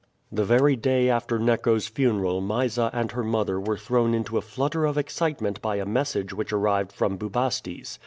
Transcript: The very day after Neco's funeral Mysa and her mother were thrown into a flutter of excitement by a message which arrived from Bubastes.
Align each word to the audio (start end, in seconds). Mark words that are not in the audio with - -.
The 0.31 0.45
very 0.45 0.75
day 0.75 1.11
after 1.11 1.37
Neco's 1.37 1.85
funeral 1.85 2.41
Mysa 2.41 2.89
and 2.91 3.11
her 3.11 3.23
mother 3.23 3.59
were 3.59 3.77
thrown 3.77 4.15
into 4.15 4.35
a 4.35 4.41
flutter 4.41 4.83
of 4.85 4.97
excitement 4.97 5.61
by 5.61 5.75
a 5.75 5.85
message 5.85 6.33
which 6.33 6.51
arrived 6.51 6.91
from 6.91 7.17
Bubastes. 7.19 7.99